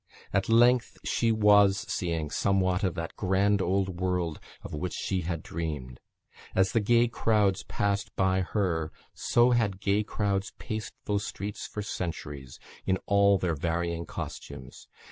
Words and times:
At 0.33 0.49
length 0.49 0.97
she 1.03 1.31
was 1.31 1.85
seeing 1.87 2.31
somewhat 2.31 2.83
of 2.83 2.95
that 2.95 3.15
grand 3.15 3.61
old 3.61 3.99
world 4.01 4.39
of 4.63 4.73
which 4.73 4.95
she 4.95 5.21
had 5.21 5.43
dreamed. 5.43 5.99
As 6.55 6.71
the 6.71 6.79
gay 6.79 7.07
crowds 7.07 7.61
passed 7.65 8.09
by 8.15 8.41
her, 8.41 8.91
so 9.13 9.51
had 9.51 9.79
gay 9.79 10.01
crowds 10.01 10.53
paced 10.57 10.95
those 11.05 11.27
streets 11.27 11.67
for 11.67 11.83
centuries, 11.83 12.57
in 12.83 12.97
all 13.05 13.37
their 13.37 13.53
varying 13.53 14.07
costumes. 14.07 14.87